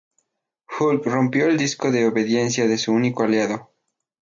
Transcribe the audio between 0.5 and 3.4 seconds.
Hulk rompió el disco de obediencia de su único